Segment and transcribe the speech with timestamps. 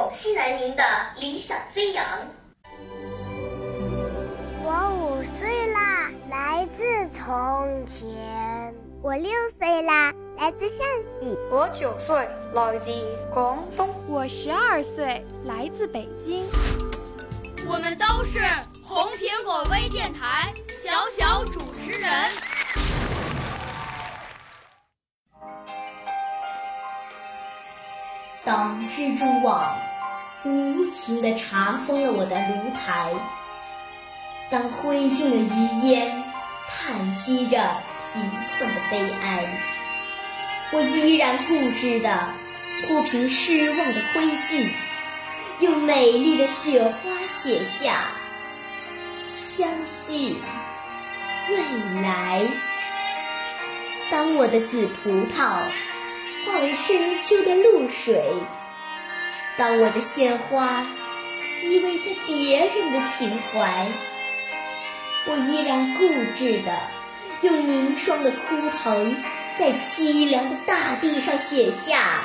[0.00, 0.82] 广西南宁的
[1.18, 2.02] 理想飞扬。
[4.64, 8.74] 我五岁啦，来自从前。
[9.02, 10.86] 我六岁啦，来自陕
[11.20, 11.36] 西。
[11.50, 12.90] 我九岁，来自
[13.34, 13.90] 广东。
[14.08, 16.46] 我十二岁，来自北京。
[17.68, 18.38] 我们都是
[18.82, 22.10] 红苹果微电台小小主持人。
[28.42, 29.78] 当蜘蛛网
[30.44, 33.12] 无情地查封了我的炉台，
[34.48, 36.24] 当灰烬的余烟
[36.68, 38.22] 叹息着贫
[38.58, 39.46] 困的悲哀，
[40.72, 42.28] 我依然固执地
[42.86, 44.68] 铺平失望的灰烬。
[45.60, 48.04] 用美丽的雪花写下
[49.26, 50.38] 相信
[51.50, 52.46] 未来。
[54.10, 55.36] 当我的紫葡萄
[56.46, 58.24] 化为深秋的露水，
[59.56, 60.86] 当我的鲜花
[61.62, 63.86] 依偎在别人的情怀，
[65.26, 66.72] 我依然固执的
[67.42, 69.14] 用凝霜的枯藤，
[69.58, 72.22] 在凄凉的大地上写下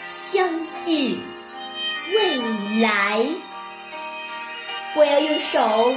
[0.00, 1.20] 相信。
[2.12, 2.36] 未
[2.80, 3.24] 来，
[4.96, 5.94] 我要用手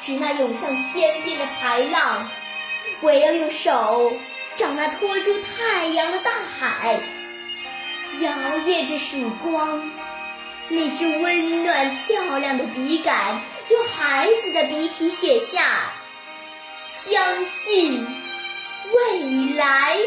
[0.00, 2.28] 指那涌向天边的排浪，
[3.00, 4.12] 我要用手
[4.56, 7.00] 掌那托住太阳的大海，
[8.20, 8.32] 摇
[8.66, 9.90] 曳着曙光。
[10.68, 15.92] 那支温暖漂亮的笔杆，用孩子的笔体写下
[16.78, 18.06] 相信
[18.92, 19.98] 未来。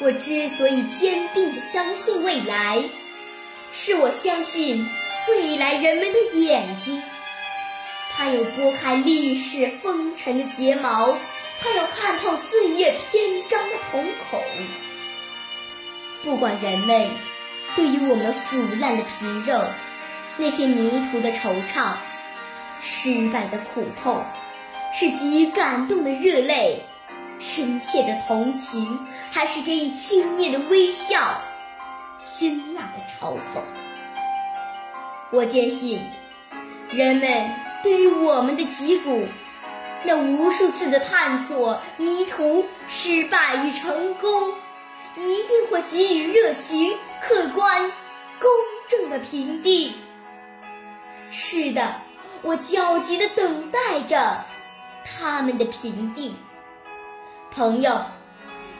[0.00, 2.82] 我之所以坚定地相信未来。
[3.70, 4.88] 是我相信
[5.28, 7.02] 未来人们的眼睛，
[8.10, 11.18] 它有拨开历史风尘的睫毛，
[11.60, 14.42] 它有看透岁月篇章的瞳孔。
[16.22, 17.10] 不管人们
[17.76, 19.62] 对于我们腐烂的皮肉，
[20.36, 21.94] 那些迷途的惆怅，
[22.80, 24.24] 失败的苦痛，
[24.92, 26.82] 是给予感动的热泪，
[27.38, 31.40] 深切的同情，还是给予轻蔑的微笑？
[32.18, 33.62] 辛辣的嘲讽，
[35.30, 36.00] 我坚信，
[36.90, 37.54] 人们
[37.84, 39.28] 对于我们的脊骨，
[40.02, 44.52] 那无数次的探索、迷途、失败与成功，
[45.16, 47.90] 一定会给予热情、客观、
[48.40, 48.50] 公
[48.88, 49.92] 正的评定。
[51.30, 51.94] 是的，
[52.42, 54.44] 我焦急地等待着
[55.04, 56.34] 他们的评定。
[57.50, 58.00] 朋友，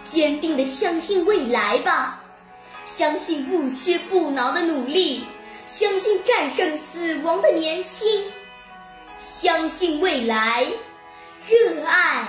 [0.05, 2.23] 坚定地相信未来吧。
[2.87, 5.27] 相信不屈不挠的努力，
[5.67, 8.25] 相信战胜死亡的年轻，
[9.19, 10.67] 相信未来，
[11.47, 12.29] 热爱